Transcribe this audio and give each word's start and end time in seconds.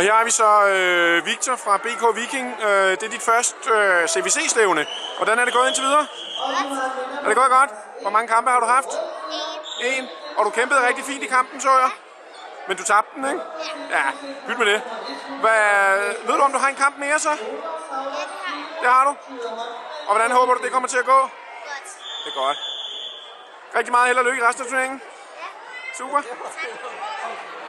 Og 0.00 0.04
her 0.04 0.14
har 0.14 0.24
vi 0.24 0.30
så 0.30 0.50
øh, 0.66 1.26
Victor 1.26 1.56
fra 1.56 1.76
BK 1.76 2.02
Viking. 2.16 2.46
Øh, 2.62 2.90
det 2.90 3.02
er 3.02 3.14
dit 3.16 3.22
første 3.22 3.70
øh, 3.70 4.08
CVC-stævne. 4.08 4.86
Hvordan 5.16 5.38
er 5.38 5.44
det 5.44 5.54
gået 5.54 5.66
indtil 5.68 5.84
videre? 5.84 6.06
Er 7.22 7.28
det 7.28 7.36
gået 7.36 7.50
godt? 7.58 7.70
Hvor 8.02 8.10
mange 8.10 8.28
kampe 8.28 8.50
har 8.50 8.60
du 8.60 8.66
haft? 8.66 8.88
En. 9.80 10.08
Og 10.36 10.44
du 10.44 10.50
kæmpede 10.50 10.86
rigtig 10.88 11.04
fint 11.04 11.22
i 11.22 11.26
kampen, 11.26 11.60
så 11.60 11.70
jeg. 11.70 11.90
Men 12.68 12.76
du 12.76 12.82
tabte 12.84 13.10
den, 13.16 13.24
ikke? 13.30 13.42
Ja. 13.90 14.04
Pyt 14.46 14.58
med 14.58 14.66
det. 14.66 14.82
Hvad, 15.40 15.56
ved 16.26 16.34
du, 16.34 16.42
om 16.42 16.52
du 16.52 16.58
har 16.58 16.68
en 16.68 16.80
kamp 16.84 16.98
mere 16.98 17.18
så? 17.18 17.32
Det 18.82 18.88
har 18.90 19.04
du. 19.04 19.12
Og 20.06 20.12
hvordan 20.16 20.30
håber 20.30 20.54
du, 20.54 20.62
det 20.62 20.72
kommer 20.72 20.88
til 20.88 20.98
at 20.98 21.04
gå? 21.04 21.20
Godt. 21.20 21.30
Det 22.24 22.30
er 22.32 22.40
godt. 22.44 22.58
Rigtig 23.76 23.92
meget 23.92 24.06
held 24.06 24.18
og 24.18 24.24
lykke 24.24 24.38
i 24.42 24.46
resten 24.46 24.64
af 24.64 24.70
turneringen. 24.70 25.00
Ja. 25.04 25.98
Super. 25.98 26.22